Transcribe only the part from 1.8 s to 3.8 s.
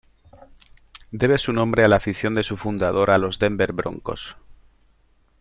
a la afición de su fundador a los Denver